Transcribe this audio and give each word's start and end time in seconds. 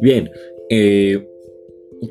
Bien, 0.00 0.30
eh, 0.68 1.24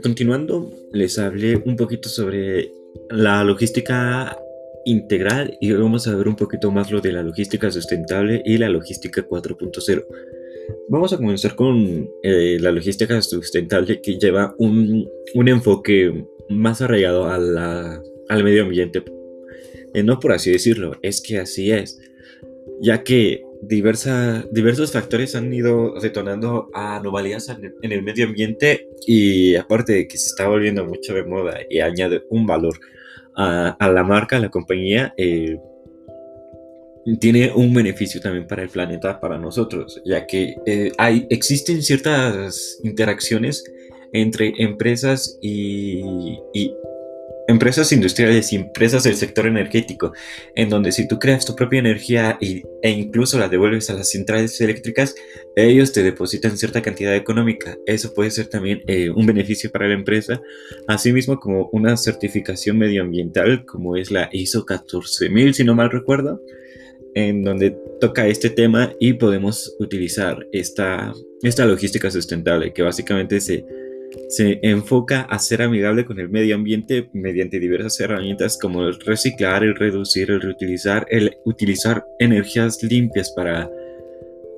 continuando, 0.01 0.71
les 0.93 1.19
hablé 1.19 1.61
un 1.65 1.75
poquito 1.75 2.07
sobre 2.07 2.71
la 3.09 3.43
logística 3.43 4.37
integral 4.85 5.57
y 5.59 5.71
hoy 5.73 5.81
vamos 5.81 6.07
a 6.07 6.15
ver 6.15 6.27
un 6.27 6.35
poquito 6.35 6.71
más 6.71 6.89
lo 6.89 7.01
de 7.01 7.11
la 7.11 7.21
logística 7.21 7.69
sustentable 7.69 8.41
y 8.45 8.57
la 8.57 8.69
logística 8.69 9.27
4.0. 9.27 10.05
Vamos 10.87 11.11
a 11.11 11.17
comenzar 11.17 11.55
con 11.55 12.09
eh, 12.23 12.57
la 12.61 12.71
logística 12.71 13.21
sustentable 13.21 14.01
que 14.01 14.17
lleva 14.17 14.55
un, 14.57 15.07
enfoque 15.33 16.25
más 16.49 16.81
arraigado 16.81 17.27
al 17.27 18.43
medio 18.43 18.63
ambiente. 18.63 19.03
Eh, 19.93 20.03
no 20.03 20.19
por 20.19 20.31
así 20.31 20.51
decirlo, 20.51 20.97
es 21.01 21.21
que 21.21 21.39
así 21.39 21.71
es, 21.71 21.99
ya 22.81 23.03
que 23.03 23.43
diversa, 23.61 24.45
diversos 24.51 24.91
factores 24.91 25.35
han 25.35 25.53
ido 25.53 25.93
detonando 25.99 26.69
anomalías 26.73 27.49
en 27.49 27.91
el 27.91 28.03
medio 28.03 28.25
ambiente 28.25 28.89
y 29.05 29.55
aparte 29.55 29.93
de 29.93 30.07
que 30.07 30.17
se 30.17 30.27
está 30.27 30.47
volviendo 30.47 30.85
mucho 30.85 31.13
de 31.13 31.23
moda 31.23 31.59
y 31.69 31.79
añade 31.79 32.23
un 32.29 32.47
valor 32.47 32.73
a, 33.35 33.91
la 33.93 34.03
marca, 34.03 34.37
a 34.37 34.39
la 34.39 34.49
compañía, 34.49 35.13
eh, 35.17 35.57
tiene 37.19 37.51
un 37.53 37.73
beneficio 37.73 38.21
también 38.21 38.45
para 38.45 38.63
el 38.63 38.69
planeta, 38.69 39.19
para 39.19 39.37
nosotros, 39.37 40.01
ya 40.05 40.27
que 40.27 40.55
eh, 40.65 40.91
hay, 40.97 41.25
existen 41.29 41.81
ciertas 41.81 42.79
interacciones 42.83 43.63
entre 44.13 44.53
empresas 44.57 45.37
y, 45.41 46.73
empresas 47.47 47.91
industriales 47.91 48.51
y 48.53 48.55
empresas 48.55 49.03
del 49.03 49.15
sector 49.15 49.47
energético, 49.47 50.13
en 50.55 50.69
donde 50.69 50.91
si 50.91 51.07
tú 51.07 51.19
creas 51.19 51.45
tu 51.45 51.55
propia 51.55 51.79
energía 51.79 52.37
e 52.39 52.89
incluso 52.89 53.37
la 53.39 53.49
devuelves 53.49 53.89
a 53.89 53.93
las 53.93 54.09
centrales 54.09 54.59
eléctricas, 54.61 55.15
ellos 55.55 55.91
te 55.91 56.03
depositan 56.03 56.57
cierta 56.57 56.81
cantidad 56.81 57.15
económica. 57.15 57.77
Eso 57.85 58.13
puede 58.13 58.31
ser 58.31 58.47
también 58.47 58.81
eh, 58.87 59.09
un 59.09 59.25
beneficio 59.25 59.71
para 59.71 59.87
la 59.87 59.93
empresa, 59.93 60.41
asimismo 60.87 61.39
como 61.39 61.69
una 61.71 61.97
certificación 61.97 62.77
medioambiental 62.77 63.65
como 63.65 63.95
es 63.95 64.11
la 64.11 64.29
ISO 64.31 64.65
14000, 64.65 65.53
si 65.53 65.63
no 65.63 65.75
mal 65.75 65.91
recuerdo, 65.91 66.41
en 67.13 67.43
donde 67.43 67.75
toca 67.99 68.27
este 68.27 68.49
tema 68.49 68.93
y 68.99 69.13
podemos 69.13 69.75
utilizar 69.79 70.47
esta, 70.51 71.13
esta 71.43 71.65
logística 71.65 72.09
sustentable 72.09 72.73
que 72.73 72.83
básicamente 72.83 73.41
se 73.41 73.65
se 74.29 74.59
enfoca 74.61 75.21
a 75.21 75.39
ser 75.39 75.61
amigable 75.61 76.05
con 76.05 76.19
el 76.19 76.29
medio 76.29 76.55
ambiente 76.55 77.09
mediante 77.13 77.59
diversas 77.59 77.99
herramientas 77.99 78.57
como 78.61 78.83
el 78.83 78.99
reciclar, 78.99 79.63
el 79.63 79.75
reducir, 79.75 80.31
el 80.31 80.41
reutilizar, 80.41 81.05
el 81.09 81.37
utilizar 81.45 82.05
energías 82.19 82.81
limpias 82.83 83.31
para 83.31 83.69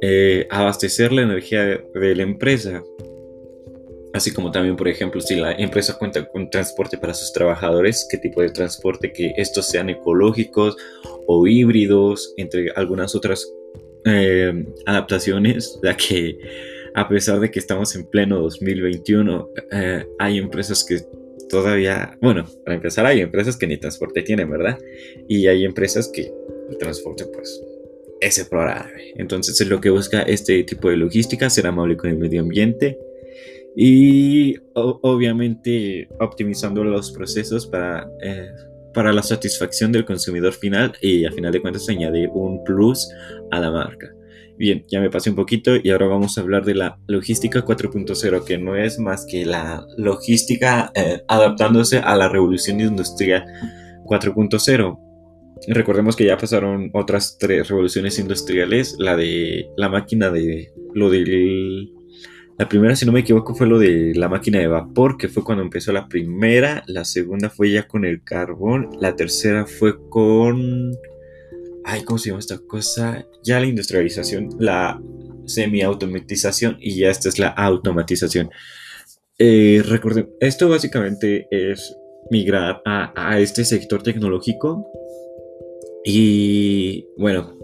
eh, 0.01 0.47
abastecer 0.49 1.11
la 1.11 1.21
energía 1.21 1.63
de, 1.63 2.15
la 2.15 2.23
empresa. 2.23 2.83
Así 4.13 4.31
como 4.31 4.51
también, 4.51 4.75
por 4.75 4.87
ejemplo, 4.87 5.21
si 5.21 5.35
la 5.35 5.53
empresa 5.53 5.97
cuenta 5.97 6.27
con 6.27 6.49
transporte 6.49 6.97
para 6.97 7.13
sus 7.13 7.33
trabajadores, 7.33 8.07
qué 8.11 8.17
tipo 8.17 8.41
de 8.41 8.49
transporte, 8.49 9.11
que 9.11 9.33
estos 9.37 9.67
sean 9.67 9.89
ecológicos 9.89 10.77
o 11.25 11.47
híbridos, 11.47 12.33
entre 12.37 12.69
algunas 12.75 13.15
otras 13.15 13.51
eh, 14.05 14.65
adaptaciones, 14.85 15.79
ya 15.81 15.95
que 15.95 16.37
a 16.95 17.07
pesar 17.07 17.39
de 17.39 17.51
que 17.51 17.59
estamos 17.59 17.95
en 17.95 18.05
pleno 18.05 18.39
2021, 18.39 19.49
eh, 19.71 20.05
hay 20.19 20.37
empresas 20.37 20.83
que 20.83 21.01
todavía, 21.49 22.17
bueno, 22.21 22.45
para 22.63 22.75
empezar 22.75 23.05
hay 23.05 23.21
empresas 23.21 23.57
que 23.57 23.67
ni 23.67 23.77
transporte 23.77 24.21
tienen, 24.21 24.49
¿verdad? 24.49 24.77
Y 25.27 25.47
hay 25.47 25.65
empresas 25.65 26.09
que 26.13 26.31
el 26.69 26.77
transporte 26.77 27.25
pues 27.33 27.61
es 28.19 28.37
explorable. 28.37 29.13
Entonces 29.15 29.59
es 29.59 29.67
lo 29.67 29.81
que 29.81 29.89
busca 29.89 30.21
este 30.23 30.63
tipo 30.63 30.89
de 30.89 30.97
logística, 30.97 31.49
ser 31.49 31.67
amable 31.67 31.97
con 31.97 32.09
el 32.09 32.17
medio 32.17 32.41
ambiente 32.41 32.97
y 33.75 34.55
obviamente 34.73 36.07
optimizando 36.19 36.83
los 36.83 37.11
procesos 37.11 37.65
para, 37.67 38.07
eh, 38.21 38.49
para 38.93 39.11
la 39.11 39.23
satisfacción 39.23 39.91
del 39.91 40.05
consumidor 40.05 40.53
final 40.53 40.93
y 41.01 41.25
a 41.25 41.31
final 41.31 41.51
de 41.51 41.61
cuentas 41.61 41.89
añadir 41.89 42.29
un 42.33 42.63
plus 42.63 43.09
a 43.51 43.59
la 43.59 43.71
marca. 43.71 44.13
Bien, 44.57 44.85
ya 44.89 45.01
me 45.01 45.09
pasé 45.09 45.31
un 45.31 45.35
poquito 45.35 45.71
y 45.81 45.89
ahora 45.89 46.07
vamos 46.07 46.37
a 46.37 46.41
hablar 46.41 46.63
de 46.63 46.75
la 46.75 46.99
logística 47.07 47.65
4.0, 47.65 48.43
que 48.43 48.57
no 48.57 48.75
es 48.75 48.99
más 48.99 49.25
que 49.25 49.45
la 49.45 49.85
logística 49.97 50.91
eh, 50.95 51.21
adaptándose 51.27 51.97
a 51.99 52.15
la 52.15 52.29
revolución 52.29 52.79
industrial 52.79 53.45
4.0. 54.05 54.99
Recordemos 55.67 56.15
que 56.15 56.25
ya 56.25 56.37
pasaron 56.37 56.91
otras 56.93 57.37
tres 57.39 57.67
revoluciones 57.67 58.19
industriales, 58.19 58.95
la 58.99 59.15
de 59.15 59.69
la 59.77 59.89
máquina 59.89 60.29
de 60.29 60.71
lo 60.93 61.09
del 61.09 61.89
la 62.57 62.69
primera, 62.69 62.95
si 62.95 63.05
no 63.05 63.11
me 63.11 63.21
equivoco, 63.21 63.55
fue 63.55 63.65
lo 63.65 63.79
de 63.79 64.13
la 64.13 64.29
máquina 64.29 64.59
de 64.59 64.67
vapor, 64.67 65.17
que 65.17 65.27
fue 65.27 65.43
cuando 65.43 65.63
empezó 65.63 65.91
la 65.91 66.07
primera. 66.07 66.83
La 66.85 67.03
segunda 67.03 67.49
fue 67.49 67.71
ya 67.71 67.87
con 67.87 68.05
el 68.05 68.23
carbón. 68.23 68.89
La 69.01 69.15
tercera 69.15 69.65
fue 69.65 69.95
con 70.09 70.91
ay, 71.85 72.03
¿cómo 72.03 72.17
se 72.17 72.29
llama 72.29 72.39
esta 72.39 72.57
cosa? 72.59 73.25
Ya 73.43 73.59
la 73.59 73.67
industrialización, 73.67 74.49
la 74.59 75.01
semi-automatización 75.45 76.77
y 76.79 76.99
ya 76.99 77.09
esta 77.09 77.29
es 77.29 77.39
la 77.39 77.49
automatización. 77.49 78.49
Eh, 79.39 79.81
recuerden, 79.85 80.29
esto 80.39 80.69
básicamente 80.69 81.47
es 81.51 81.95
migrar 82.29 82.81
a, 82.85 83.39
este 83.39 83.65
sector 83.65 84.01
tecnológico 84.03 84.87
y 86.05 87.05
bueno, 87.17 87.57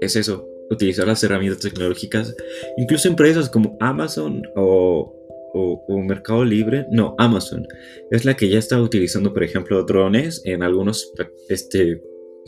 es 0.00 0.16
eso, 0.16 0.46
utilizar 0.70 1.06
las 1.06 1.22
herramientas 1.24 1.62
tecnológicas, 1.62 2.34
incluso 2.76 3.08
empresas 3.08 3.48
como 3.48 3.76
Amazon 3.80 4.42
o, 4.56 5.14
o, 5.54 5.98
Mercado 6.02 6.44
Libre, 6.44 6.86
no, 6.90 7.14
Amazon, 7.18 7.66
es 8.10 8.24
la 8.24 8.36
que 8.36 8.48
ya 8.48 8.58
está 8.58 8.80
utilizando, 8.80 9.32
por 9.32 9.44
ejemplo, 9.44 9.82
drones 9.84 10.42
en 10.44 10.62
algunos 10.62 11.12
este, 11.48 12.02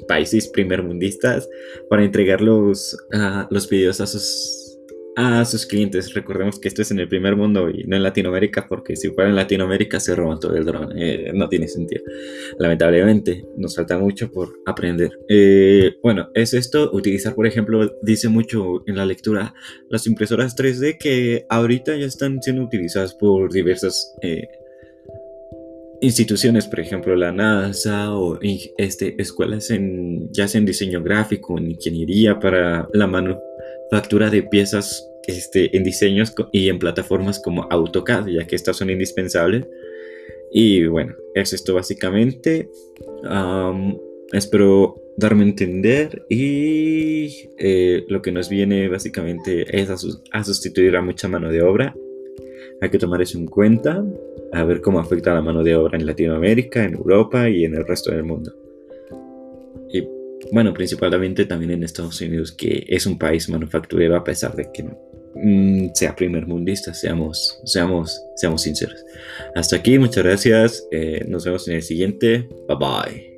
países 0.09 0.49
primermundistas 0.49 1.49
para 1.89 2.05
entregar 2.05 2.41
los, 2.41 2.95
uh, 3.13 3.47
los 3.51 3.69
videos 3.69 4.01
a 4.01 4.07
sus, 4.07 4.79
a 5.17 5.45
sus 5.47 5.65
clientes. 5.67 6.13
Recordemos 6.13 6.61
que 6.61 6.69
esto 6.69 6.83
es 6.83 6.91
en 6.91 7.01
el 7.01 7.09
primer 7.09 7.37
mundo 7.37 7.71
y 7.71 7.85
no 7.85 7.97
en 7.97 8.03
Latinoamérica, 8.03 8.67
porque 8.69 8.97
si 8.97 9.09
fuera 9.09 9.31
en 9.31 9.37
Latinoamérica 9.37 9.99
se 9.99 10.15
roban 10.15 10.39
todo 10.39 10.55
el 10.57 10.65
dron. 10.65 10.93
Eh, 10.97 11.33
no 11.35 11.49
tiene 11.49 11.69
sentido. 11.69 12.05
Lamentablemente, 12.59 13.45
nos 13.57 13.75
falta 13.75 13.99
mucho 13.99 14.31
por 14.31 14.61
aprender. 14.67 15.19
Eh, 15.29 15.97
bueno, 16.03 16.29
es 16.35 16.53
esto. 16.53 16.91
Utilizar, 16.93 17.35
por 17.35 17.47
ejemplo, 17.47 17.91
dice 18.03 18.29
mucho 18.29 18.83
en 18.87 18.97
la 18.97 19.07
lectura 19.07 19.55
las 19.89 20.07
impresoras 20.07 20.55
3D 20.55 20.99
que 20.99 21.47
ahorita 21.49 21.97
ya 21.97 22.07
están 22.07 22.43
siendo 22.43 22.63
utilizadas 22.63 23.15
por 23.15 23.51
diversas 23.51 24.15
eh, 24.23 24.47
instituciones, 26.07 26.67
por 26.67 26.81
ejemplo, 26.81 27.15
la 27.17 27.33
NASA 27.33 28.17
o 28.17 28.39
este, 28.79 29.21
escuelas 29.21 29.71
en, 29.71 30.33
ya 30.33 30.49
sea 30.49 30.59
en 30.59 30.67
diseño 30.67 31.03
gráfico, 31.03 31.59
en 31.59 31.73
ingeniería 31.73 32.39
para 32.39 32.89
la 32.93 33.07
manufactura 33.07 34.31
de 34.31 34.43
piezas 34.43 35.07
este, 35.27 35.77
en 35.77 35.85
diseños 35.85 36.35
y 36.53 36.69
en 36.69 36.79
plataformas 36.79 37.41
como 37.41 37.67
AutoCAD, 37.71 38.29
ya 38.29 38.47
que 38.47 38.57
estas 38.57 38.77
son 38.77 38.91
indispensables. 38.91 39.67
Y 40.53 40.87
bueno, 40.87 41.15
es 41.35 41.53
esto 41.53 41.75
básicamente. 41.75 42.71
espero 44.33 45.03
darme 45.19 45.45
a 45.45 45.49
entender 45.49 46.27
y 46.29 47.49
eh, 47.59 48.05
lo 48.09 48.23
que 48.23 48.33
nos 48.33 48.49
viene 48.49 48.89
básicamente 48.89 49.65
es 49.81 49.91
a 49.91 50.45
sustituir 50.45 50.97
a 50.97 51.03
mucha 51.03 51.27
mano 51.27 51.51
de 51.51 51.63
obra 51.63 51.95
hay 52.81 52.91
que 52.91 52.99
tomar 52.99 53.23
eso 53.23 53.39
en 53.39 53.47
cuenta, 53.47 54.05
a 54.53 54.65
ver 54.65 54.81
cómo 54.81 55.01
afecta 55.01 55.35
la 55.35 55.43
mano 55.43 55.63
de 55.63 55.75
obra 55.75 55.99
en 55.99 56.07
Latinoamérica, 56.07 56.85
en 56.85 56.95
Europa 56.95 57.49
y 57.49 57.65
en 57.65 57.75
el 57.75 57.87
resto 57.87 58.11
del 58.11 58.25
mundo. 58.25 58.53
Y 59.93 60.07
bueno, 60.53 60.73
principalmente 60.75 61.47
también 61.47 61.73
en 61.73 61.85
Estados 61.85 62.21
Unidos, 62.21 62.53
que 62.53 62.85
es 62.89 63.07
un 63.07 63.19
país 63.19 63.49
manufacturero 63.49 64.17
a 64.17 64.25
pesar 64.25 64.55
de 64.55 64.71
que 64.73 64.85
mm, 65.35 65.95
sea 65.95 66.15
primer 66.15 66.47
mundista, 66.47 66.93
seamos, 66.93 67.61
seamos, 67.65 68.21
seamos 68.37 68.63
sinceros. 68.63 69.05
Hasta 69.55 69.77
aquí, 69.77 69.99
muchas 69.99 70.25
gracias, 70.25 70.87
eh, 70.91 71.25
nos 71.27 71.45
vemos 71.45 71.67
en 71.69 71.77
el 71.77 71.83
siguiente, 71.83 72.49
bye 72.69 72.77
bye. 72.79 73.36